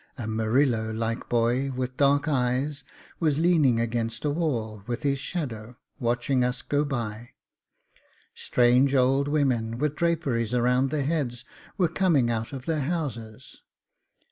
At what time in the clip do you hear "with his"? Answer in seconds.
4.87-5.19